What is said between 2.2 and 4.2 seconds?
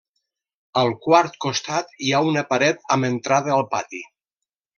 una paret amb entrada al pati.